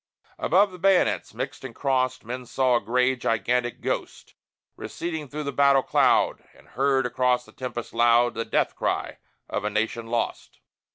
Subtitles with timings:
[0.39, 4.33] Above the bayonets, mixed and crossed, Men saw a gray, gigantic ghost
[4.75, 9.63] Receding through the battle cloud, And heard across the tempest loud The death cry of
[9.63, 10.57] a nation lost!